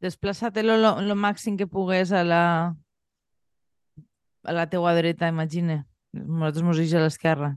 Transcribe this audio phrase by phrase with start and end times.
[0.00, 2.74] desplaça't lo, lo, lo màxim que pugues a la,
[4.44, 5.84] a la teua dreta, imagina.
[6.12, 7.56] Nosaltres mos a l'esquerra.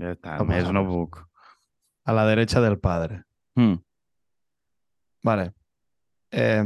[0.00, 1.20] Ja està, No més no puc.
[2.04, 3.22] A la derecha del padre.
[3.56, 3.78] Mm.
[5.22, 5.52] Vale.
[6.32, 6.64] Eh,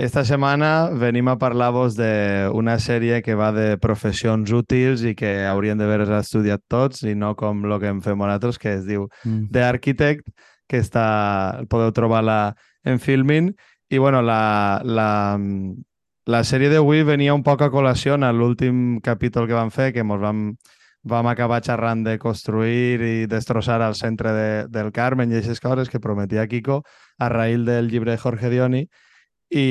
[0.00, 5.76] esta setmana venim a parlar-vos d'una sèrie que va de professions útils i que haurien
[5.76, 9.50] d'haver estudiat tots i no com el que en fem nosaltres, que es diu Mm.
[9.52, 10.30] The Architect,
[10.70, 12.54] que està, podeu trobar-la
[12.86, 13.50] en Filmin.
[13.90, 15.38] I bueno, la, la,
[16.30, 20.04] la sèrie d'avui venia un poc a col·lació en l'últim capítol que vam fer, que
[20.06, 20.52] mos vam,
[21.02, 25.90] vam acabar xerrant de construir i destrossar el centre de, del Carmen i aquestes coses
[25.90, 26.84] que prometia Kiko
[27.18, 28.84] a raïl del llibre de Jorge Dioni.
[29.50, 29.66] I,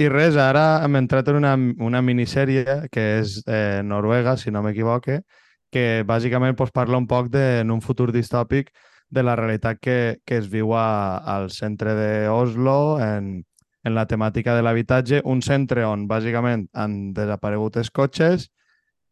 [0.00, 1.52] i res, ara hem entrat en una,
[1.84, 5.20] una minissèrie que és eh, noruega, si no m'equivoque,
[5.72, 8.72] que bàsicament pues, parla un poc de, en un futur distòpic
[9.12, 13.42] de la realitat que, que es viu a, al centre d'Oslo en,
[13.84, 18.48] en la temàtica de l'habitatge, un centre on bàsicament han desaparegut els cotxes,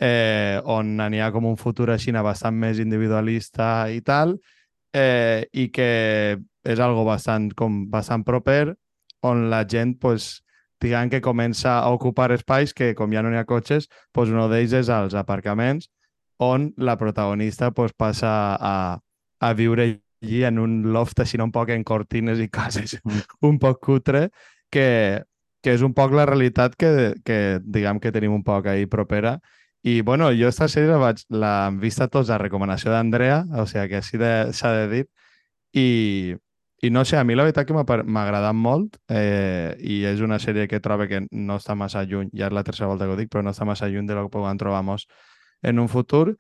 [0.01, 4.39] eh, on n'hi ha com un futur així bastant més individualista i tal,
[4.97, 8.75] eh, i que és algo bastant, com bastant proper,
[9.23, 10.41] on la gent, pues,
[10.81, 14.41] diguem que comença a ocupar espais que, com ja no hi ha cotxes, pues, un
[14.49, 15.91] d'ells és als aparcaments,
[16.41, 18.99] on la protagonista pues, passa a,
[19.41, 19.87] a viure
[20.23, 22.99] allí en un loft així un poc en cortines i cases
[23.41, 24.29] un poc cutre,
[24.71, 25.23] que,
[25.63, 29.39] que és un poc la realitat que, que diguem que tenim un poc ahí propera.
[29.83, 33.89] I, bueno, jo esta sèrie la vaig, l'hem vista tots a recomanació d'Andrea, o sigui
[33.89, 35.05] que així s'ha de, dir,
[35.73, 36.37] i,
[36.85, 40.39] i no sé, a mi la veritat que m'ha agradat molt eh, i és una
[40.39, 43.21] sèrie que trobo que no està massa lluny, ja és la tercera volta que ho
[43.21, 44.85] dic, però no està massa lluny de lo que podem trobar
[45.63, 46.37] en un futur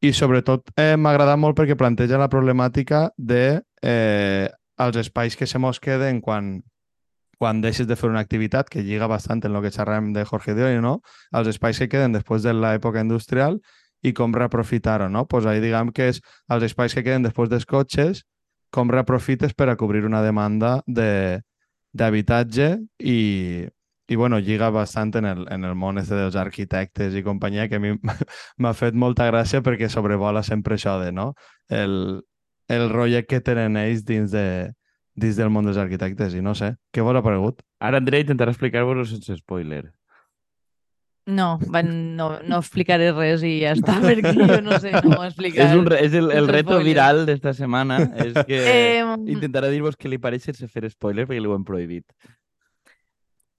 [0.00, 4.48] i sobretot eh, m'ha agradat molt perquè planteja la problemàtica de eh,
[4.80, 6.62] els espais que se mos queden quan,
[7.38, 10.54] quan deixes de fer una activitat, que lliga bastant en el que xerrem de Jorge
[10.56, 11.00] Dioni, no?
[11.36, 13.60] Els espais que queden després de l'època industrial
[14.02, 15.26] i com reaprofitar-ho, no?
[15.28, 18.24] Pues ahí diguem que és els espais que queden després dels cotxes,
[18.72, 21.42] com reaprofites per a cobrir una demanda de-
[23.02, 23.66] i,
[24.10, 27.78] i bueno, lliga bastant en el, en el món este dels arquitectes i companyia, que
[27.78, 27.92] a mi
[28.58, 31.30] m'ha fet molta gràcia perquè sobrevola sempre això de, no?
[31.70, 31.94] El,
[32.66, 34.72] el rotllet que tenen ells dins, de,
[35.14, 37.62] dins del món dels arquitectes i no sé, què vos ha paregut?
[37.78, 39.84] Ara Andrea intentarà explicar-vos-ho sense spoiler.
[41.30, 45.68] No, van, no, no explicaré res i ja està, perquè jo no sé no explicar.
[45.68, 46.88] És, un, és el, el reto spoiler.
[46.88, 48.00] viral d'esta setmana.
[48.26, 51.66] És que Eh, intentarà dir-vos què li pareix sense fer spoiler perquè li ho hem
[51.68, 52.06] prohibit.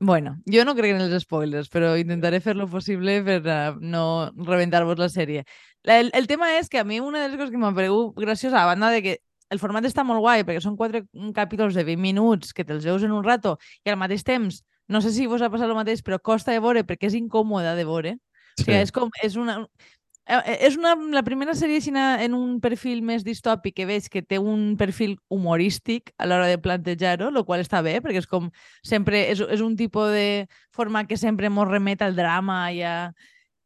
[0.03, 4.31] Bueno, jo no crec en els spoilers, però intentaré fer lo possible per uh, no
[4.33, 5.43] rebentar-vos la sèrie.
[5.85, 8.63] El, el tema és que a mi una de les coses que m'ha paregut graciosa,
[8.63, 9.13] a banda de que
[9.53, 11.03] el format està molt guai, perquè són quatre
[11.37, 15.03] capítols de 20 minuts que te'ls veus en un rato i al mateix temps, no
[15.05, 17.85] sé si vos ha passat el mateix, però costa de veure perquè és incòmode de
[17.85, 18.17] veure.
[18.57, 19.13] O sigui, és com...
[19.21, 19.59] És una,
[20.29, 24.37] és una, la primera sèrie així en un perfil més distòpic que veig que té
[24.37, 28.51] un perfil humorístic a l'hora de plantejar-ho, el qual està bé, perquè és com
[28.83, 33.11] sempre és, és un tipus de format que sempre mos remet al drama i a,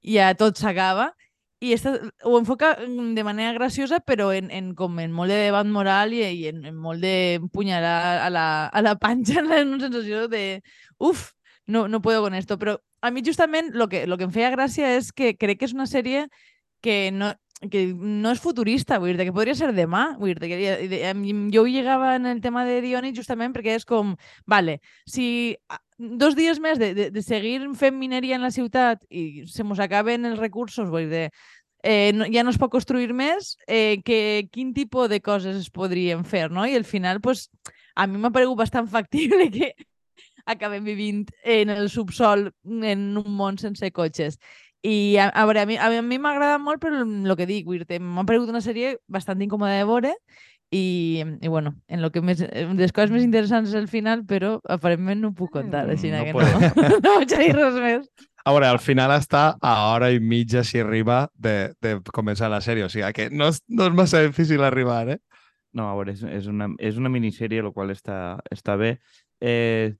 [0.02, 1.12] i a tot s'acaba.
[1.60, 5.38] I esta, ho enfoca mm, de manera graciosa però en, en, com en molt de
[5.48, 9.76] debat moral i, i en, en molt de punyalar a la, a la panxa en
[9.76, 10.62] una sensació de
[11.00, 11.35] uf,
[11.68, 14.54] no, no puedo con esto però a mi justament lo que, lo que em feia
[14.54, 16.28] gràcia és que crec que és una sèrie
[16.82, 17.34] que no,
[17.72, 21.14] que no és futurista, vull dir, que podria ser demà, vull dir, que
[21.54, 24.16] jo llegava en el tema de Dioni justament perquè és com,
[24.46, 25.56] vale, si
[25.98, 29.80] dos dies més de, de, de seguir fent mineria en la ciutat i se mos
[29.80, 31.30] acaben els recursos, vull dir,
[31.86, 35.72] eh, no, ja no es pot construir més, eh, que, quin tipus de coses es
[35.72, 36.66] podrien fer, no?
[36.68, 37.48] I al final, pues,
[37.96, 39.72] a mi m'ha paregut bastant factible que
[40.46, 44.40] acabem vivint en el subsol en un món sense cotxes.
[44.86, 47.66] I a, a veure, a mi a mi m'ha agradat molt, però el que dic,
[48.00, 50.14] m'ha paregut una sèrie bastant incòmoda de veure
[50.72, 54.26] i, i bueno, en lo que més, en les coses més interessants és el final,
[54.30, 56.66] però aparentment no ho puc contar, així no que podem.
[56.78, 58.10] no, no vaig a dir res més.
[58.46, 62.62] A veure, al final està a hora i mitja si arriba de, de començar la
[62.62, 65.20] sèrie, o sigui que no és, no és massa difícil arribar, eh?
[65.76, 68.96] No, a veure, és, és, una, és una minissèrie, el qual està, està bé.
[69.42, 69.96] Eh,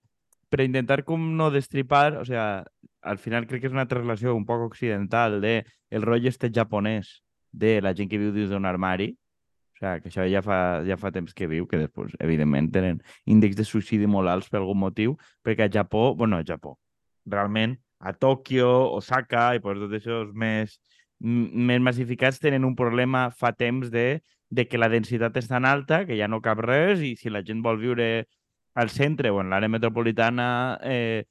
[0.50, 2.66] per intentar com no destripar, o sea,
[3.02, 7.22] al final crec que és una translació un poc occidental de el rotllo este japonès
[7.52, 9.14] de la gent que viu dins d'un armari,
[9.76, 13.02] o sea, que això ja fa, ja fa temps que viu, que després, evidentment, tenen
[13.26, 16.78] índexs de suïcidi molt alts per algun motiu, perquè a Japó, bueno, a Japó,
[17.26, 20.80] realment, a Tòquio, Osaka i pues, tots aquests més,
[21.20, 26.04] més massificats tenen un problema fa temps de de que la densitat és tan alta
[26.06, 28.26] que ja no cap res i si la gent vol viure
[28.76, 30.48] al centre o en l'àrea metropolitana
[30.84, 31.24] eh,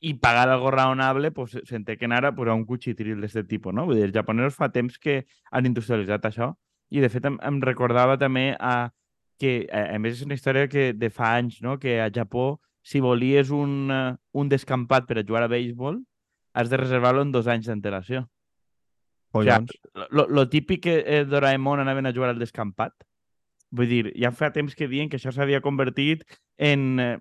[0.00, 3.84] i pagar algo raonable, pues, s'entén que ara pues, a un cuchitril d'aquest tipus, no?
[3.84, 6.54] Vull dir, els japonesos fa temps que han industrialitzat això
[6.90, 8.90] i, de fet, em, em recordava també a,
[9.38, 11.78] que, a, a més, és una història que de fa anys, no?
[11.82, 16.00] Que a Japó, si volies un, uh, un descampat per a jugar a béisbol,
[16.54, 18.24] has de reservar-lo en dos anys d'antelació.
[19.32, 19.78] O sigui,
[20.10, 22.96] lo, lo típic que eh, Doraemon anaven a jugar al descampat.
[23.70, 26.24] Vull dir, ja fa temps que diuen que això s'havia convertit
[26.58, 27.18] en, eh,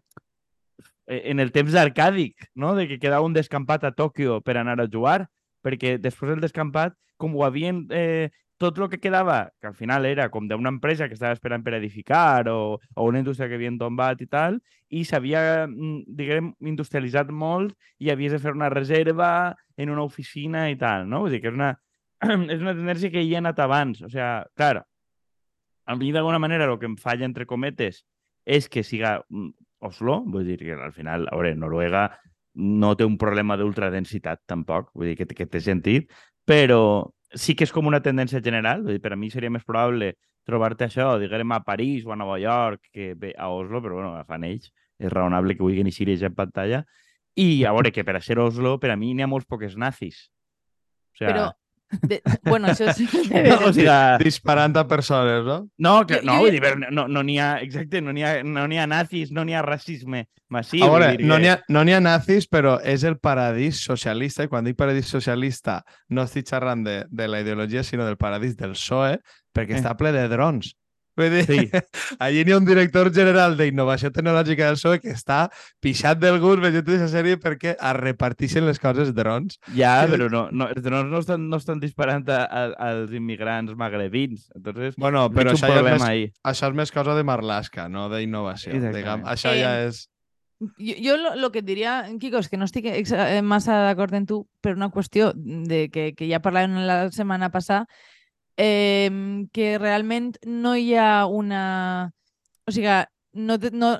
[1.07, 2.75] en el temps arcàdic, no?
[2.75, 5.27] de que quedava un descampat a Tòquio per anar a jugar,
[5.65, 7.85] perquè després del descampat, com ho havien...
[7.91, 8.29] Eh,
[8.59, 11.77] tot el que quedava, que al final era com d'una empresa que estava esperant per
[11.77, 14.57] edificar o, o una indústria que havien tombat i tal,
[14.91, 17.71] i s'havia, mm, diguem, industrialitzat molt
[18.03, 21.23] i havies de fer una reserva en una oficina i tal, no?
[21.23, 21.71] Vull dir que és una,
[22.53, 24.03] és una tendència que hi ha anat abans.
[24.03, 24.27] O sigui,
[24.59, 24.83] clar,
[25.89, 28.03] a mi d'alguna manera el que em falla, entre cometes,
[28.45, 29.49] és que siga mm,
[29.89, 32.03] Oslo, vull dir que al final, a veure, Noruega
[32.53, 36.11] no té un problema d'ultradensitat tampoc, vull dir que, que té sentit,
[36.45, 39.65] però sí que és com una tendència general, vull dir, per a mi seria més
[39.65, 40.11] probable
[40.45, 44.45] trobar-te això, diguem, a París o a Nova York que a Oslo, però bueno, fan
[44.45, 44.69] ells,
[44.99, 46.83] és raonable que vulguin eixir en pantalla,
[47.33, 49.73] i a veure que per a ser Oslo, per a mi n'hi ha molts poques
[49.77, 50.27] nazis.
[51.15, 51.49] O sigui, Però
[52.01, 53.07] de, bueno, això sí.
[53.29, 53.89] No, o sigui,
[54.23, 55.59] Disparant a persones, no?
[55.77, 58.87] no, que, no, vull dir, no, no n'hi ha, exacte, no n'hi ha, no ha
[58.87, 60.85] nazis, no n'hi ha racisme massiu.
[60.85, 64.65] a veure, no n'hi ha, no ha nazis, però és el paradís socialista, i quan
[64.65, 69.19] dic paradís socialista no estic xerrant de, de la ideologia, sinó del paradís del PSOE,
[69.53, 69.81] perquè Eh.
[69.81, 70.75] està ple de drons.
[71.19, 71.67] Vull dir, Sí.
[72.23, 75.41] allí n'hi ha un director general d'Innovació Tecnològica del PSOE que està
[75.83, 79.59] pixat del gust veient aquesta sèrie perquè es reparteixen les coses drons.
[79.75, 83.75] Ja, però no, no, els drons no estan, no estan disparant a, a, als immigrants
[83.75, 84.47] magrebins.
[84.55, 86.23] Entonces, Bueno, però això ja, és problema més, ahí.
[86.53, 88.71] això és més cosa de Marlaska, no d'innovació.
[88.73, 90.05] Això ja Eh, és...
[90.77, 93.77] Jo, jo lo, lo que et diria, Quico, és que no estic exa- eh, massa
[93.85, 97.85] d'acord amb tu per una qüestió de que, que ja parlàvem la setmana passada,
[98.59, 99.09] eh,
[99.53, 102.11] que realment no hi ha una...
[102.67, 102.91] O sigui,
[103.33, 103.93] no, no,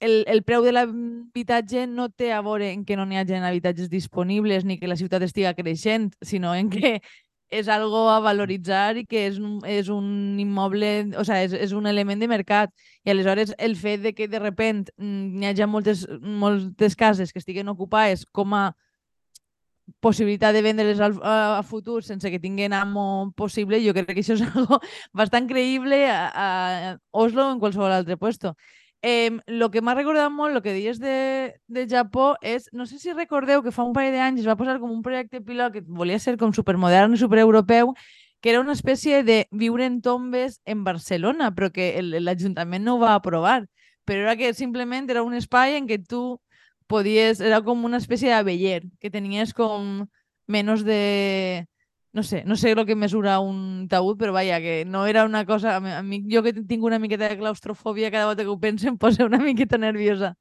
[0.00, 3.90] el, el preu de l'habitatge no té a veure en que no n'hi hagi habitatges
[3.92, 7.00] disponibles ni que la ciutat estiga creixent, sinó en que
[7.52, 9.36] és algo a valoritzar i que és
[9.68, 12.72] és un immoble, o sigui, és, és un element de mercat.
[13.04, 17.44] I aleshores el fet de que de repent mm, n'hi hagi moltes, moltes cases que
[17.44, 18.70] estiguen ocupades com a
[20.00, 24.36] possibilitat de vendre-les al, a, futur sense que tinguin amo possible, jo crec que això
[24.38, 24.78] és algo
[25.12, 26.46] bastant creïble a, a
[27.10, 28.54] Oslo o en qualsevol altre puesto.
[29.02, 33.00] Eh, lo que m'ha recordat molt, el que dius de, de Japó, és, no sé
[33.02, 35.82] si recordeu que fa un parell d'anys es va posar com un projecte pilot que
[35.82, 37.96] volia ser com supermodern i supereuropeu,
[38.40, 43.02] que era una espècie de viure en tombes en Barcelona, però que l'Ajuntament no ho
[43.02, 43.66] va aprovar.
[44.06, 46.40] Però era que simplement era un espai en què tu
[46.92, 50.04] podies, era com una espècie d'aveller, que tenies com
[50.52, 51.66] menys de...
[52.12, 55.46] No sé, no sé el que mesura un taüt, però vaja, que no era una
[55.48, 55.78] cosa...
[55.80, 58.98] A mi, jo que tinc una miqueta de claustrofòbia, cada vegada que ho penso em
[59.00, 60.34] posa una miqueta nerviosa.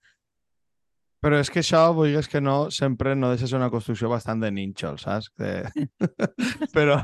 [1.21, 4.49] Però és que això, vulguis que no, sempre no deixa ser una construcció bastant de
[4.51, 5.29] nínxol, saps?
[5.37, 5.69] Que...
[6.75, 6.97] però,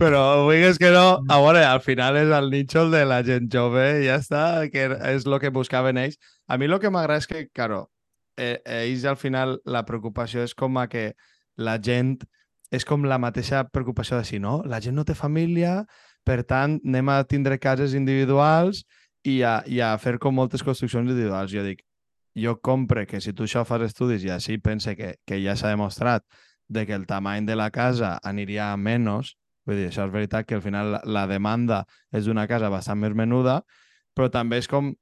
[0.00, 3.86] però vulguis que no, a veure, al final és el nínxol de la gent jove
[4.02, 6.18] i ja està, que és el que buscaven ells.
[6.50, 7.84] A mi el que m'agrada és que, claro,
[8.36, 11.12] eh, ells al final la preocupació és com a que
[11.56, 12.16] la gent
[12.74, 15.84] és com la mateixa preocupació de si no, la gent no té família,
[16.26, 18.82] per tant, anem a tindre cases individuals
[19.24, 21.52] i a, i a fer com moltes construccions individuals.
[21.52, 21.84] Jo dic,
[22.34, 25.70] jo compre que si tu això fas estudis i així pense que, que ja s'ha
[25.70, 26.24] demostrat
[26.68, 29.34] de que el tamany de la casa aniria a menys,
[29.68, 32.98] vull dir, això és veritat que al final la, la demanda és d'una casa bastant
[33.00, 33.60] més menuda,
[34.16, 34.94] però també és com,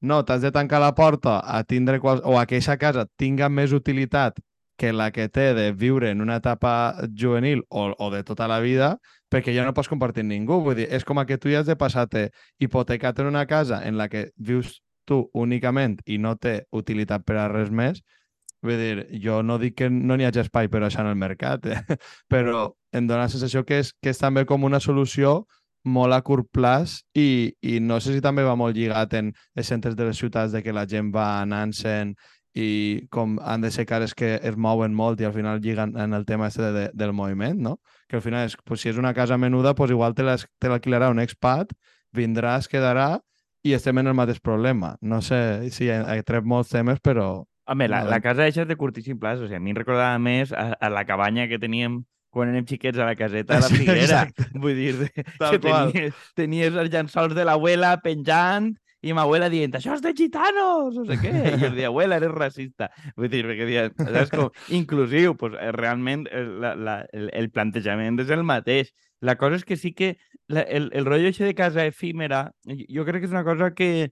[0.00, 2.20] no, t'has de tancar la porta a tindre qual...
[2.24, 4.38] o a que aquesta casa tinga més utilitat
[4.76, 8.60] que la que té de viure en una etapa juvenil o, o de tota la
[8.60, 8.98] vida,
[9.32, 10.60] perquè ja no pots compartir amb ningú.
[10.62, 12.28] Vull dir, és com que tu ja has de passar-te
[12.60, 17.38] hipotecat en una casa en la que vius tu únicament i no té utilitat per
[17.40, 18.02] a res més,
[18.62, 21.66] vull dir, jo no dic que no n'hi hagi espai per això en el mercat,
[21.66, 21.80] eh?
[22.32, 25.46] però em dóna la sensació que és, que és també com una solució
[25.86, 29.70] molt a curt plaç i, i no sé si també va molt lligat en els
[29.70, 32.14] centres de les ciutats de que la gent va anant-se'n
[32.56, 36.16] i com han de ser cares que es mouen molt i al final lliguen en
[36.16, 37.78] el tema este de, de, del moviment, no?
[38.08, 41.20] Que al final, és, pues, si és una casa menuda, pues igual te l'alquilarà un
[41.20, 41.74] expat,
[42.16, 43.18] vindrà, es quedarà
[43.62, 44.94] i estem en el mateix problema.
[45.02, 48.68] No sé si he, he tret molts temes, però Home, la, la casa eixa és
[48.70, 49.40] de curtíssim plaç.
[49.42, 52.04] O sigui, a mi em recordava més a, a la cabanya que teníem
[52.36, 54.02] quan anem xiquets a la caseta de la Figuera.
[54.04, 54.46] exacte.
[54.60, 54.94] Vull dir,
[55.40, 58.74] Tal que tenies, tenies els llençols de l'abuela penjant
[59.06, 61.30] i ma abuela dient, això és de gitanos, no sé què.
[61.30, 62.88] I jo deia, abuela, eres racista.
[63.14, 67.50] Vull dir, perquè deia, saps com, inclusiu, pues, eh, realment eh, la, la, el, el
[67.54, 68.90] plantejament és el mateix.
[69.24, 70.16] La cosa és que sí que
[70.52, 73.70] la, el, el rotllo això de casa efímera, jo- jo crec que és una cosa
[73.78, 74.10] que,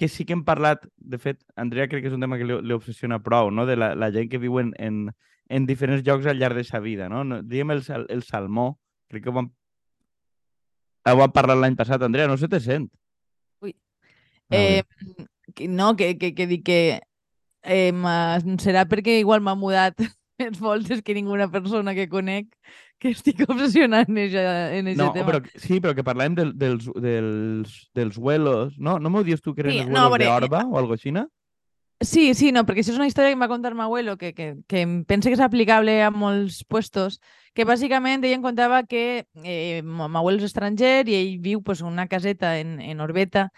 [0.00, 2.56] que sí que hem parlat, de fet, Andrea crec que és un tema que li,
[2.64, 3.66] li obsessiona prou, no?
[3.68, 5.10] de la, la gent que viu en, en,
[5.50, 7.08] en diferents llocs al llarg de sa vida.
[7.10, 7.24] No?
[7.26, 8.76] No, diguem el, el salmó,
[9.10, 9.50] crec que ho vam,
[11.10, 12.86] ho vam parlar l'any passat, Andrea, no se te sent.
[13.64, 13.74] Ui.
[14.50, 14.82] Eh,
[15.68, 16.80] no, que, que, que dic que
[17.64, 17.92] eh,
[18.62, 19.98] serà perquè igual m'ha mudat
[20.40, 22.46] més voltes que ninguna persona que conec
[23.00, 24.44] que estic obsessionat en eixa
[24.96, 25.26] No, tema.
[25.26, 28.98] però, sí, però que parlàvem del, dels, dels, dels vuelos, no?
[29.00, 31.10] No m'ho dius tu que eren Sí, els no, vuelos perquè- d'Orba o algo així,
[31.16, 31.26] no?
[32.02, 34.30] Sí, sí, no, perquè això és una història que em va contar meu abuelo, que,
[34.32, 37.18] que, que em pensa que és aplicable a molts puestos,
[37.52, 41.82] que bàsicament ell em contava que eh, meu abuelo és estranger i ell viu pues,
[41.84, 43.50] una caseta en, en Orbeta,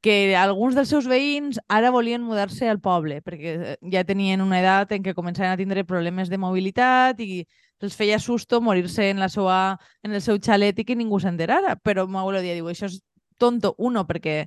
[0.00, 4.62] que alguns dels seus veïns ara volien mudar-se al poble, perquè eh, ja tenien una
[4.62, 7.42] edat en què començaven a tindre problemes de mobilitat i
[7.82, 11.74] els feia susto morir-se en, la seua, en el seu xalet i que ningú s'enterara.
[11.82, 13.00] Però meu abuelo dia, diu, això és
[13.40, 14.44] tonto, uno, perquè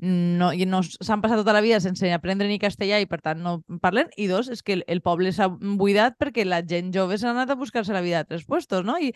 [0.00, 3.42] no, i no s'han passat tota la vida sense aprendre ni castellà i per tant
[3.44, 7.18] no parlen, i dos, és que el, el poble s'ha buidat perquè la gent jove
[7.20, 8.96] s'ha anat a buscar-se la vida a altres puestos, no?
[8.98, 9.12] I,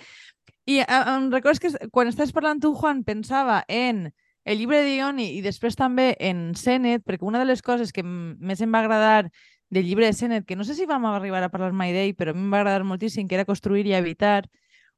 [0.69, 4.11] i em recordes que quan estàs parlant tu, Juan, pensava en
[4.45, 8.05] el llibre de Dioni i després també en Sènet, perquè una de les coses que
[8.05, 9.31] més em va agradar
[9.73, 12.35] del llibre de Sènet, que no sé si vam arribar a parlar mai d'ell, però
[12.35, 14.45] a mi em va agradar moltíssim, que era construir i habitar,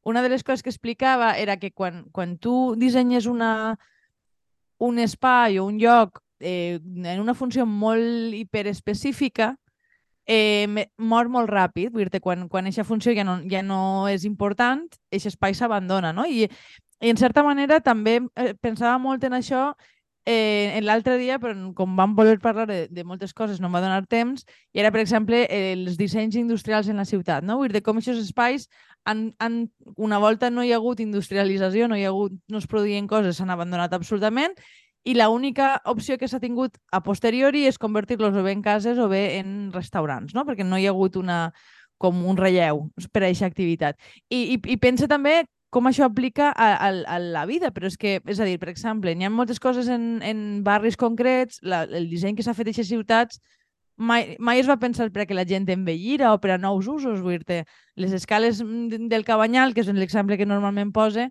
[0.06, 3.78] una de les coses que explicava era que quan, quan tu dissenyes una,
[4.78, 9.54] un espai o un lloc eh, en una funció molt hiperespecífica,
[10.26, 11.92] eh, mor molt ràpid.
[11.94, 16.12] Vull dir quan, quan aquesta funció ja no, ja no és important, aquest espai s'abandona,
[16.12, 16.26] no?
[16.26, 16.48] I,
[17.00, 19.70] I en certa manera també eh, pensava molt en això
[20.26, 23.82] eh, l'altre dia, però com vam voler parlar de, de moltes coses no em va
[23.84, 24.42] donar temps,
[24.74, 27.60] i era, per exemple, els dissenys industrials en la ciutat, no?
[27.62, 28.66] Vull dir, com aquests espais
[29.06, 29.62] han, han,
[29.96, 33.38] una volta no hi ha hagut industrialització, no, hi ha hagut, no es produïen coses,
[33.38, 34.58] s'han abandonat absolutament,
[35.06, 39.06] i l'única opció que s'ha tingut a posteriori és convertir-los o bé en cases o
[39.08, 40.42] bé en restaurants, no?
[40.42, 41.52] perquè no hi ha hagut una,
[42.02, 44.00] com un relleu per a aquesta activitat.
[44.28, 45.44] I, i, i pensa també
[45.76, 48.70] com això aplica a, a, a la vida, però és que, és a dir, per
[48.72, 52.70] exemple, n'hi ha moltes coses en, en barris concrets, la, el disseny que s'ha fet
[52.70, 53.42] a aquestes ciutats
[53.96, 56.88] mai, mai es va pensar per a que la gent envellira o per a nous
[56.88, 57.64] usos, vull dir
[57.96, 61.28] les escales mm, del Cabanyal, que és l'exemple que normalment pose,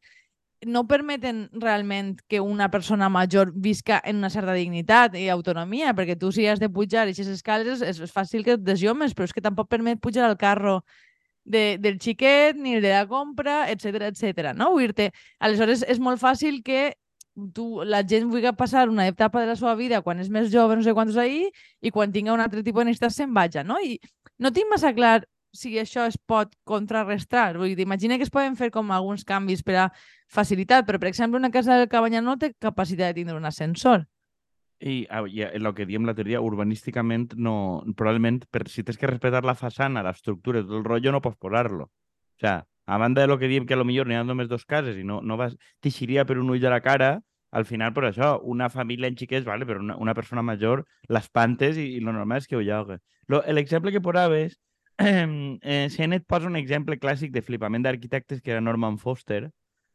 [0.66, 6.18] no permeten realment que una persona major visca en una certa dignitat i autonomia, perquè
[6.18, 9.34] tu si has de pujar aquestes escales és, és fàcil que et desiomes, però és
[9.34, 10.84] que tampoc permet pujar al carro
[11.46, 14.52] de, del xiquet, ni de la compra, etc etc.
[14.58, 14.72] no?
[14.74, 16.96] Vull dir aleshores és molt fàcil que
[17.54, 20.76] tu, la gent vulgui passar una etapa de la seva vida quan és més jove,
[20.76, 21.50] no sé quantos ahir,
[21.82, 23.80] i quan tinga un altre tipus de necessitat se'n vaja, no?
[23.80, 24.00] I
[24.40, 25.22] no tinc massa clar
[25.56, 27.56] si això es pot contrarrestar.
[27.58, 29.86] Vull dir, imagina que es poden fer com alguns canvis per a
[30.28, 34.04] facilitat, però, per exemple, una casa del Cabanyà no té capacitat de tindre un ascensor.
[34.80, 39.44] I, i el que diem la teoria, urbanísticament, no, probablement, per, si tens que respetar
[39.48, 41.86] la façana, l'estructura tot el rotllo, no pots posar-lo.
[41.88, 44.50] O sea, a banda de lo que diem que a lo millor n'hi ha només
[44.52, 45.56] dos cases i no, no vas...
[45.82, 47.22] T'ixiria per un ull de la cara,
[47.56, 51.78] al final, per això, una família en xiquets, vale, però una, una persona major l'espantes
[51.80, 53.00] i, i lo normal és que ho llogue.
[53.32, 54.60] Lo- L'exemple que posaves,
[55.00, 59.48] eh, Sennett posa un exemple clàssic de flipament d'arquitectes que era Norman Foster,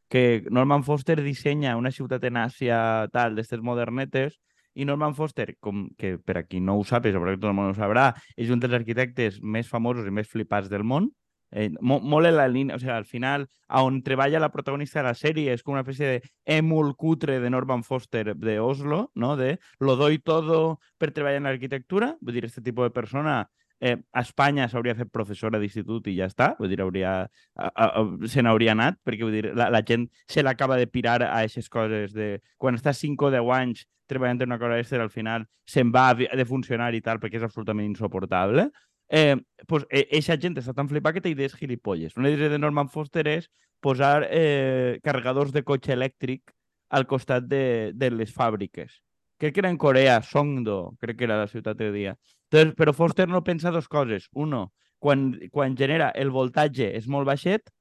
[0.09, 4.39] que Norman Foster dissenya una ciutat en Àsia tal, d'estes modernetes,
[4.75, 7.71] i Norman Foster, com que per a qui no ho sap, però tot el món
[7.71, 11.09] ho sabrà, és un dels arquitectes més famosos i més flipats del món.
[11.51, 15.01] Eh, mo, molt en la línia, o sigui, al final, a on treballa la protagonista
[15.01, 19.35] de la sèrie és com una espècie d'èmul cutre de Norman Foster de Oslo, no?
[19.35, 22.15] de lo doy todo per treballar en l'arquitectura.
[22.21, 23.41] Vull dir, este tipus de persona
[23.81, 27.15] eh, a Espanya s'hauria fet professora d'institut i ja està, vull dir, hauria,
[27.57, 31.19] a, a, se n'hauria anat, perquè vull dir, la, la gent se l'acaba de pirar
[31.25, 32.35] a aquestes coses de...
[32.61, 36.11] Quan estàs 5 o 10 anys treballant en una cosa extra, al final se'n va
[36.13, 38.69] de funcionar i tal, perquè és absolutament insoportable.
[39.11, 39.35] Eh,
[39.67, 42.15] pues, eh, eixa gent està tan flipada que té idees gilipolles.
[42.19, 43.49] Una idea de Norman Foster és
[43.81, 46.53] posar eh, carregadors de cotxe elèctric
[46.91, 49.01] al costat de, de les fàbriques.
[49.41, 52.15] Crec que era en Corea, Songdo, crec que era la ciutat de dia.
[52.51, 54.27] Entonces, però Foster no pensa dos coses.
[54.33, 57.71] Uno, quan, quan genera el voltatge és molt baixet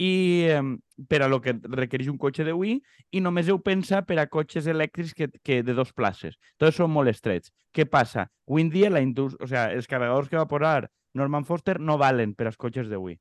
[0.00, 0.62] i eh,
[1.10, 2.78] per a lo que requereix un cotxe de Wii
[3.12, 6.38] i només ho pensa per a cotxes elèctrics que, que de dos places.
[6.56, 7.52] Tots són molt estrets.
[7.74, 8.30] Què passa?
[8.48, 12.32] Avui en dia la o sea, els carregadors que va posar Norman Foster no valen
[12.34, 13.20] per als cotxes de Wii.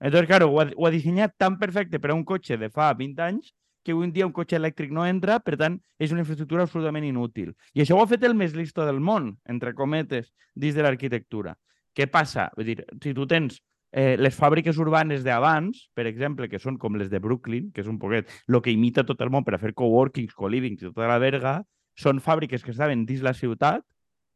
[0.00, 2.92] Entonces, claro, ho ha, ho ha dissenyat tan perfecte per a un cotxe de fa
[2.96, 3.52] 20 anys
[3.84, 7.52] que avui dia un cotxe elèctric no entra, per tant, és una infraestructura absolutament inútil.
[7.76, 11.54] I això ho ha fet el més listo del món, entre cometes, dins de l'arquitectura.
[11.94, 12.48] Què passa?
[12.56, 13.60] Vull dir, si tu tens
[13.92, 17.90] eh, les fàbriques urbanes d'abans, per exemple, que són com les de Brooklyn, que és
[17.90, 21.06] un poquet el que imita tot el món per a fer coworkings, co-livings i tota
[21.10, 21.60] la verga,
[21.94, 23.84] són fàbriques que estaven dins la ciutat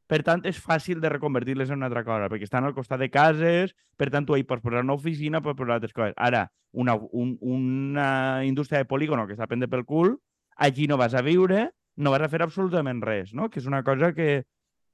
[0.08, 3.10] per tant, és fàcil de reconvertir-les en una altra cosa, perquè estan al costat de
[3.12, 6.14] cases, per tant, tu hi pots posar una oficina, pots posar altres coses.
[6.16, 8.08] Ara, una, un, una
[8.48, 10.16] indústria de polígono que està prendre pel cul,
[10.56, 13.50] allí no vas a viure, no vas a fer absolutament res, no?
[13.50, 14.46] que és una cosa que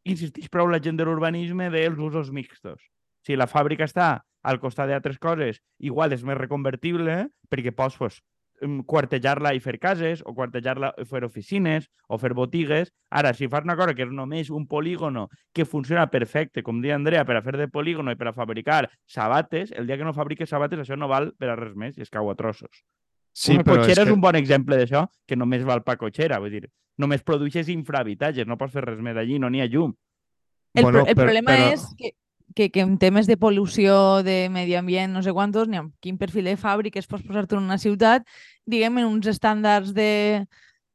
[0.04, 2.82] insisteix prou la gent de l'urbanisme dels usos mixtos.
[3.24, 8.18] Si la fàbrica està al costat d'altres coses, igual és més reconvertible perquè pots pues,
[8.86, 12.92] quartejar-la i fer cases, o quartejar-la i fer oficines, o fer botigues.
[13.10, 16.94] Ara, si fas una cosa que és només un polígono que funciona perfecte, com deia
[16.96, 20.14] Andrea, per a fer de polígono i per a fabricar sabates, el dia que no
[20.14, 22.84] fabriques sabates això no val per a res més i es cau a trossos.
[23.34, 24.08] Sí, una cotxera és, que...
[24.08, 26.68] és un bon exemple d'això, que només val per cotxera, vull dir,
[27.02, 29.94] només produeixes infrahabitatges, no pots fer res més allí, no n'hi ha llum.
[30.74, 31.72] El, bueno, el problema però...
[31.74, 32.14] és que
[32.54, 36.18] que, que en temes de pol·lució, de medi ambient, no sé quantos, ni amb quin
[36.18, 38.24] perfil de fàbriques pots posar-te en una ciutat,
[38.64, 40.46] diguem, en uns estàndards de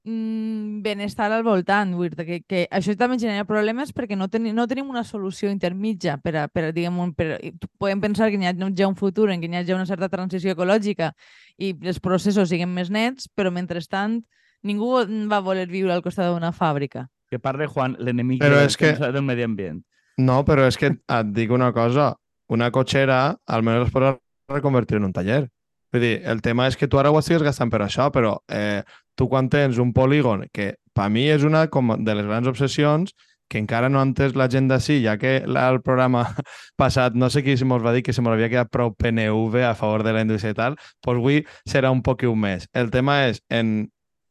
[0.08, 1.92] mm, benestar al voltant.
[2.00, 5.52] Vull dir que, que això també genera problemes perquè no, ten, no tenim una solució
[5.52, 7.36] intermitja per a, per a diguem, un, per,
[7.78, 10.10] podem pensar que hi ha ja un futur en què hi ha ja una certa
[10.10, 11.14] transició ecològica
[11.60, 14.22] i els processos siguin més nets, però mentrestant
[14.64, 14.96] ningú
[15.30, 17.08] va voler viure al costat d'una fàbrica.
[17.30, 18.96] Que parle Juan, l'enemic que...
[19.12, 19.84] del medi ambient.
[20.20, 22.12] No, però és que et dic una cosa.
[22.52, 24.20] Una cotxera almenys es pot
[24.52, 25.46] reconvertir en un taller.
[25.94, 28.82] Vull dir, el tema és que tu ara ho estigues gastant per això, però eh,
[29.18, 33.14] tu quan tens un polígon, que per mi és una com de les grans obsessions,
[33.50, 36.26] que encara no ha entès la gent d'ací, ja que el programa
[36.82, 39.74] passat, no sé qui se mos va dir que se m'havia quedat prou PNV a
[39.78, 42.68] favor de la indústria i tal, doncs avui serà un poc més.
[42.74, 43.90] El tema és, en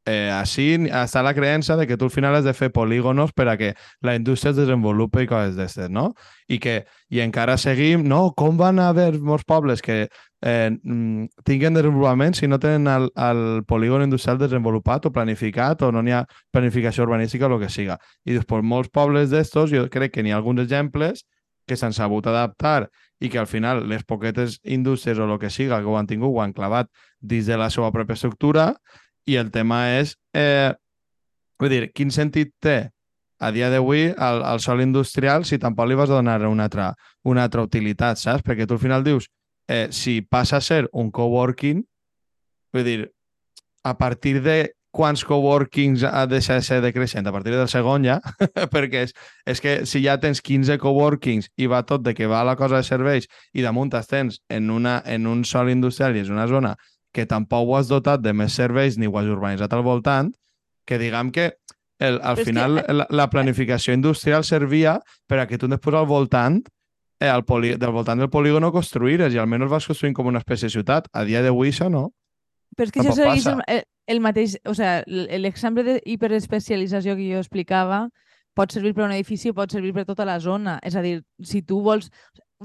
[0.09, 3.49] eh, així està la creença de que tu al final has de fer polígonos per
[3.53, 6.12] a que la indústria es desenvolupi i coses d'aquestes, no?
[6.49, 6.79] I que
[7.12, 8.33] i encara seguim, no?
[8.38, 13.64] Com van haver molts pobles que eh, mm, tinguen desenvolupament si no tenen el, el
[13.68, 16.23] polígon industrial desenvolupat o planificat o no n'hi ha
[16.55, 17.99] planificació urbanística o el que siga.
[18.25, 21.27] I després molts pobles d'estos, jo crec que n'hi ha alguns exemples
[21.68, 22.88] que s'han sabut adaptar
[23.21, 26.33] i que al final les poquetes indústries o el que siga que ho han tingut
[26.33, 26.88] ho han clavat
[27.21, 28.73] dins de la seva pròpia estructura
[29.29, 30.73] i el tema és, eh,
[31.61, 32.79] vull dir, quin sentit té
[33.38, 36.88] a dia d'avui el, el sol industrial si tampoc li vas donar una altra,
[37.23, 38.43] una altra utilitat, saps?
[38.47, 39.29] Perquè tu al final dius,
[39.69, 41.85] eh, si passa a ser un coworking,
[42.75, 42.99] vull dir,
[43.85, 44.59] a partir de
[44.91, 47.29] quants coworkings ha de ser, ser decreixent?
[47.29, 48.19] A partir del segon ja,
[48.75, 49.14] perquè és,
[49.47, 52.81] és que si ja tens 15 coworkings i va tot de que va la cosa
[52.81, 56.75] de serveis i damunt tens en, una, en un sol industrial i és una zona
[57.18, 60.31] que tampoc ho has dotat de més serveis ni ho has urbanitzat al voltant,
[60.87, 61.50] que diguem que
[61.98, 62.94] el, al Però final que...
[62.94, 66.62] la, la planificació industrial servia per a que tu després al voltant
[67.20, 70.68] eh, al poli, del voltant del polígono construïres i almenys vas construint com una espècie
[70.68, 71.11] de ciutat.
[71.12, 72.09] A dia d'avui això no.
[72.76, 74.57] Però és que això segueix el, el mateix...
[74.68, 78.07] O sigui, l'exemple d'hiperespecialització que jo explicava
[78.59, 80.78] pot servir per un edifici, pot servir per tota la zona.
[80.87, 82.12] És a dir, si tu vols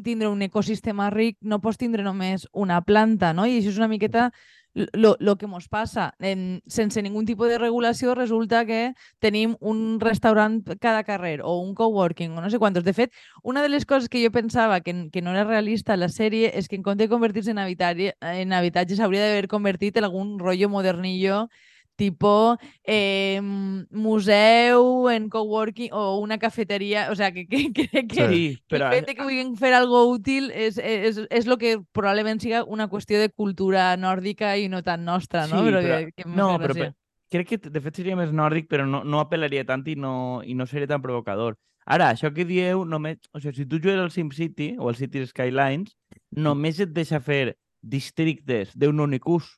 [0.01, 3.45] tindre un ecosistema ric, no pots tindre només una planta, no?
[3.45, 4.31] I això és una miqueta
[4.73, 6.13] el que ens passa.
[6.19, 11.75] En, sense ningú tipus de regulació resulta que tenim un restaurant cada carrer o un
[11.75, 12.83] coworking o no sé quantos.
[12.83, 15.97] De fet, una de les coses que jo pensava que, que no era realista a
[15.97, 19.97] la sèrie és que en compte de convertir-se en, habitatge, en habitatge s'hauria d'haver convertit
[19.97, 21.49] en algun rotllo modernillo
[21.95, 28.27] tipo eh, museu, en coworking o una cafeteria, o sea, que crec que, que, que,
[28.27, 28.89] sí, però...
[28.91, 32.89] el fet que vulguin fer algo útil és, és, és lo que probablement siga una
[32.89, 35.61] qüestió de cultura nòrdica i no tan nostra, no?
[35.61, 36.91] Sí, però, però, que, que no, però, però
[37.33, 40.53] crec que de fet seria més nòrdic, però no, no apel·laria tant i no, i
[40.57, 41.57] no seria tan provocador.
[41.83, 43.19] Ara, això que dieu, només...
[43.33, 45.95] O sigui, si tu jugues al SimCity o al City Skylines,
[46.31, 49.49] només et deixa fer districtes d'un únic ús.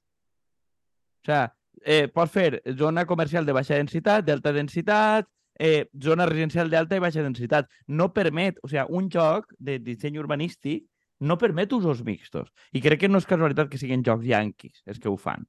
[1.26, 1.44] O sigui,
[1.84, 5.28] eh, pots fer zona comercial de baixa densitat, d'alta densitat,
[5.60, 7.70] eh, zona residencial d'alta i baixa densitat.
[7.88, 10.86] No permet, o sigui, un joc de disseny urbanístic
[11.20, 12.52] no permet usos mixtos.
[12.74, 15.46] I crec que no és casualitat que siguin jocs yanquis els que ho fan.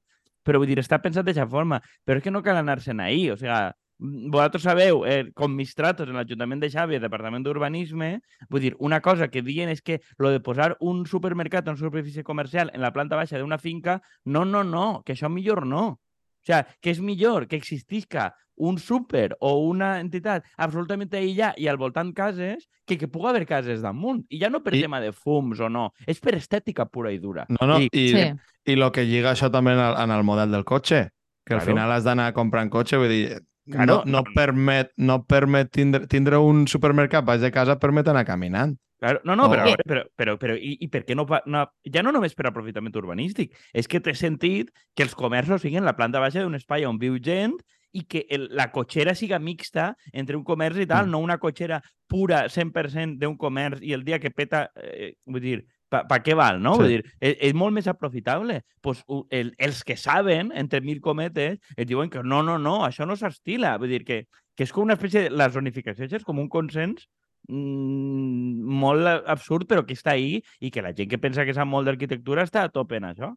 [0.47, 1.81] Però vull dir, està pensat d'aquesta forma.
[2.05, 3.33] Però és que no cal anar-se'n ahir.
[3.33, 3.57] O sigui,
[3.99, 9.27] vosaltres sabeu, eh, com Mistratos en l'Ajuntament de el Departament d'Urbanisme, vull dir, una cosa
[9.27, 13.15] que diuen és que lo de posar un supermercat una superfície comercial en la planta
[13.15, 15.99] baixa d'una finca, no, no, no, que això millor no
[16.47, 21.77] sea, que és millor que existisca un súper o una entitat absolutament aïllada i al
[21.77, 24.23] voltant cases que que pugui haver cases damunt.
[24.33, 27.19] I ja no per I- tema de fums o no, és per estètica pura i
[27.19, 27.45] dura.
[27.49, 28.23] No, no, I, i, Sí.
[28.65, 31.09] i lo que lliga això també en el, en el model del cotxe,
[31.45, 31.71] que al Claro.
[31.75, 34.33] final has d'anar comprant cotxe, vull dir, Claro, no, no, no.
[34.33, 38.77] permet, no permet tindre, tindre un supermercat baix de casa permet anar caminant.
[38.99, 41.65] Claro, no, no, O- però, veure, però, però, però i, i per què no, no...
[41.93, 45.93] Ja no només per aprofitament urbanístic, és que té sentit que els comerços siguin la
[45.95, 47.53] planta baixa d'un espai on viu gent
[47.93, 51.11] i que el, la cotxera siga mixta entre un comerç i tal, Mm.
[51.13, 51.77] no una cotxera
[52.09, 56.33] pura 100% d'un comerç i el dia que peta, eh, vull dir, pa, pa què
[56.35, 56.73] val, no?
[56.75, 56.81] Sí.
[56.81, 58.63] Vull dir, és, és molt més aprofitable.
[58.81, 63.05] Pues, el, els que saben, entre mil cometes, et diuen que no, no, no, això
[63.07, 63.77] no s'estila.
[63.77, 64.23] Vull dir que,
[64.57, 65.29] que és com una espècie de...
[65.31, 67.07] La zonificació és com un consens
[67.47, 71.67] mm, molt absurd, però que està ahí i que la gent que pensa que sap
[71.69, 73.33] molt d'arquitectura està a tope en això.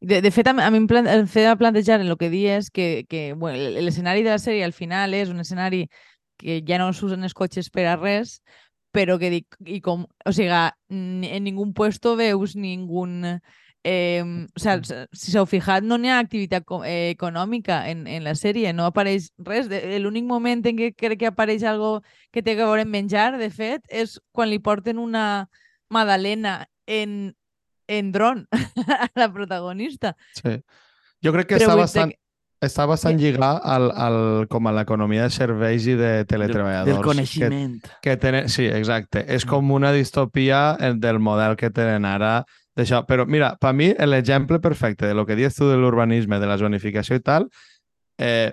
[0.00, 3.04] De, de fet, a, a mi em, plan, em feia plantejar el que dies que,
[3.08, 5.84] que bueno, l'escenari de la sèrie al final és un escenari
[6.40, 8.38] que ja no s'usen els cotxes per a res,
[8.96, 13.36] però que dic, i com, o sigui, en ningú puesto veus ningun...
[13.82, 18.34] Eh, o sea, si s'heu fijat, no n'hi ha activitat eh, econòmica en, en la
[18.36, 19.70] sèrie, no apareix res.
[20.02, 22.00] L'únic moment en què crec que apareix algo
[22.32, 25.48] que té a veure amb menjar, de fet, és quan li porten una
[25.88, 27.34] magdalena en,
[27.88, 28.46] en dron
[29.00, 30.16] a la protagonista.
[30.36, 30.60] Sí.
[31.24, 32.12] Jo crec que Però està bastant,
[32.60, 34.18] està bastant lligat al, al,
[34.52, 36.92] com a l'economia de serveis i de teletreballadors.
[36.98, 37.78] Del coneixement.
[37.80, 39.24] Que, que tenen, sí, exacte.
[39.32, 42.42] És com una distopia eh, del model que tenen ara
[42.76, 43.02] d'això.
[43.08, 46.58] Però mira, per mi l'exemple perfecte de lo que dius tu de l'urbanisme, de la
[46.60, 47.48] zonificació i tal,
[48.20, 48.52] eh,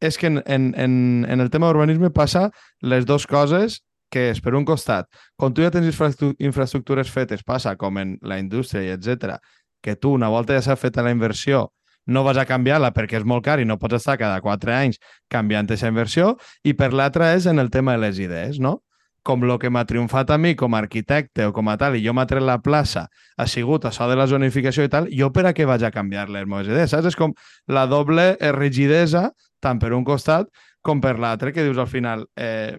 [0.00, 2.50] és que en, en, en, en el tema d'urbanisme passa
[2.82, 3.80] les dues coses
[4.12, 8.12] que és, per un costat, quan tu ja tens infraestru- infraestructures fetes, passa com en
[8.22, 9.40] la indústria i etc
[9.82, 11.72] que tu, una volta ja s'ha fet la inversió,
[12.06, 15.00] no vas a canviar-la perquè és molt car i no pots estar cada quatre anys
[15.32, 18.80] canviant aquesta inversió, i per l'altra és en el tema de les idees, no?
[19.26, 22.04] Com el que m'ha triomfat a mi com a arquitecte o com a tal, i
[22.04, 25.48] jo m'ha tret la plaça, ha sigut això de la zonificació i tal, jo per
[25.50, 27.10] a què vaig a canviar les meves idees, saps?
[27.10, 27.34] És com
[27.66, 30.46] la doble eh, rigidesa, tant per un costat
[30.86, 32.78] com per l'altre, que dius al final, eh,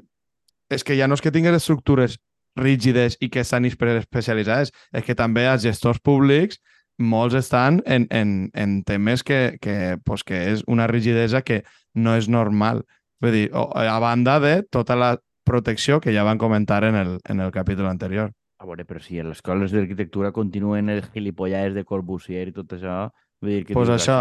[0.71, 2.15] és que ja no és que tingues estructures
[2.57, 6.61] rígides i que estan especialitzades, és que també els gestors públics
[6.97, 12.15] molts estan en, en, en temes que, que, pues, que és una rigidesa que no
[12.17, 12.83] és normal.
[13.21, 17.39] Vull dir, a banda de tota la protecció que ja van comentar en el, en
[17.39, 18.33] el capítol anterior.
[18.59, 22.73] A veure, però si en les escoles d'arquitectura continuen els gilipollades de Corbusier i tot
[22.73, 23.07] això,
[23.41, 23.75] vull dir que...
[23.77, 24.17] Pues això.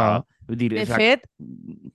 [0.46, 1.24] Vull dir, De és- fet,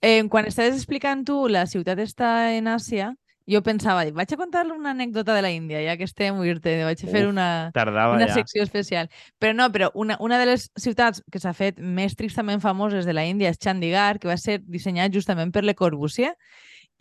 [0.01, 3.11] eh, quan estaves explicant tu la ciutat està en Àsia,
[3.49, 7.01] jo pensava, vaig a contar-li una anècdota de la Índia, ja que estem, dir-te, vaig
[7.01, 8.35] a fer Uf, una, tardava una ja.
[8.39, 9.09] secció especial.
[9.41, 13.15] Però no, però una, una de les ciutats que s'ha fet més tristament famoses de
[13.17, 16.35] la Índia és Chandigarh, que va ser dissenyat justament per Le Corbusier,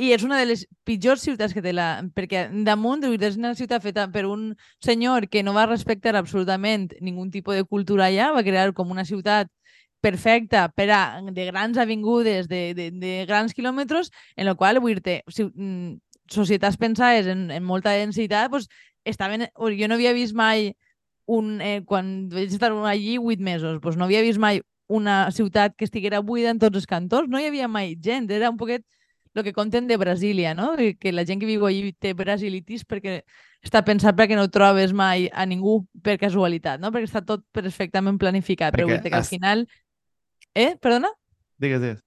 [0.01, 2.01] i és una de les pitjors ciutats que té la...
[2.17, 7.29] Perquè damunt és una ciutat feta per un senyor que no va respectar absolutament ningú
[7.31, 9.51] tipus de cultura allà, va crear com una ciutat
[10.01, 14.97] perfecta per a, de grans avingudes, de, de, de grans quilòmetres, en la qual, vull
[14.97, 15.99] dir-te, mm,
[16.31, 18.69] societats pensades en, en molta densitat, pues,
[19.05, 19.49] estaven...
[19.55, 20.73] Jo no havia vist mai
[21.31, 25.77] un, eh, quan vaig estar allí vuit mesos, doncs no havia vist mai una ciutat
[25.79, 28.83] que estiguera buida en tots els cantons, no hi havia mai gent, era un poquet
[29.35, 30.75] el que conten de Brasília, no?
[30.99, 33.21] Que la gent que viu allí té brasilitis perquè
[33.63, 36.91] està pensat perquè no trobes mai a ningú per casualitat, no?
[36.91, 38.75] Perquè està tot perfectament planificat.
[38.75, 39.67] Però Perquè vull dir que al final...
[40.51, 40.75] Eh?
[40.83, 41.13] Perdona?
[41.63, 42.01] Digues, digues.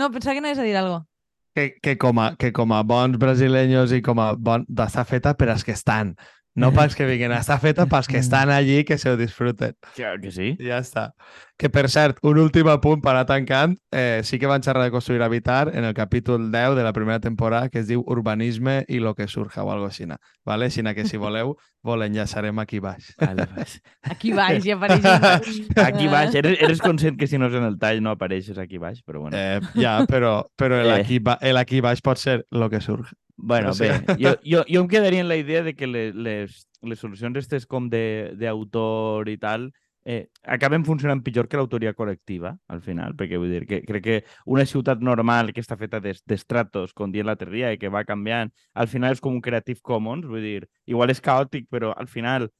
[0.00, 1.13] No, pensava que anaves a dir alguna cosa.
[1.54, 4.64] Que, que, com a, que com a bons brasileños i com a bon...
[4.86, 6.16] Està feta per als que estan,
[6.54, 7.32] no pels que vinguin.
[7.34, 9.74] Està feta pels que estan allí que se ho disfruten.
[9.96, 10.54] Claro que sí.
[10.62, 11.10] Ja està.
[11.58, 13.76] Que, per cert, un últim apunt per anar tancant.
[13.94, 17.20] Eh, sí que van xerrar de construir habitar en el capítol 10 de la primera
[17.20, 20.06] temporada que es diu Urbanisme i lo que surja o algo així.
[20.44, 20.66] Vale?
[20.66, 23.14] Així que si voleu, vol enllaçarem aquí baix.
[23.18, 23.80] Vale, pues.
[24.02, 25.04] Aquí baix i apareix...
[25.88, 28.78] Aquí baix, eres, eres conscient que si no és en el tall no apareixes aquí
[28.78, 29.36] baix, però bueno.
[29.36, 31.00] Eh, ja, però, però el, Eh.
[31.00, 33.12] aquí, ba el aquí baix pot ser lo que surja.
[33.36, 36.14] Bueno, o sigui- bé, jo, jo, jo em quedaria en la idea de que les,
[36.14, 39.72] les, les solucions estes com de- d'autor i tal.
[40.06, 44.16] Eh, acaben funcionant pitjor que l'autoria col·lectiva, al final, perquè vull dir que crec que
[44.44, 48.04] una ciutat normal que està feta d'es- d'estratos, com dient l'altre dia, i que va
[48.04, 52.06] canviant, al final és com un Creative Commons, vull dir, igual és caòtic, però al
[52.06, 52.50] final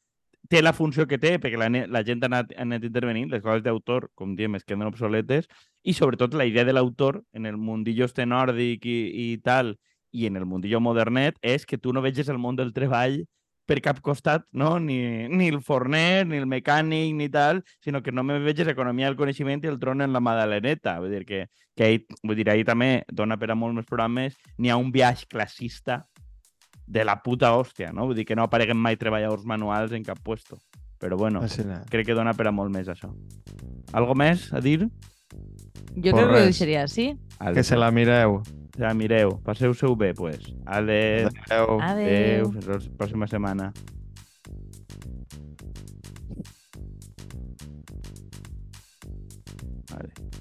[0.48, 3.42] té la funció que té, perquè la, la gent ha anat, ha anat intervenint, les
[3.44, 5.46] coses d'autor, com diem, es queden obsoletes,
[5.84, 8.98] i sobretot la idea de l'autor en el mundillo este nòrdic i,
[9.34, 9.76] i tal,
[10.14, 13.24] i en el mundillo modernet, és que tu no veges el món del treball
[13.66, 14.76] per cap costat, no?
[14.78, 19.08] Ni, ni el forner, ni el mecànic, ni tal, sinó que només veig és economia
[19.08, 20.98] del coneixement i el tron en la Madaleneta.
[21.02, 24.36] Vull dir que, que ahir, vull dir, ahir també dona per a molts més programes,
[24.58, 26.04] n'hi ha un viatge classista
[26.86, 28.06] de la puta hòstia, no?
[28.10, 30.60] Vull dir que no apareguen mai treballadors manuals en cap puesto.
[31.00, 31.80] Però bueno, no.
[31.90, 33.10] crec que dona per a molt més això.
[33.92, 34.84] Algo més a dir?
[35.94, 37.08] Jo crec que ho deixaria així.
[37.54, 38.40] Que se la mireu.
[38.74, 39.38] Se la mireu.
[39.46, 40.52] Passeu-se-ho bé, pues.
[40.66, 41.28] Adéu.
[41.46, 41.80] Adéu.
[41.80, 42.52] Adéu.
[42.52, 43.72] Fins la pròxima setmana.
[49.92, 50.33] Vale.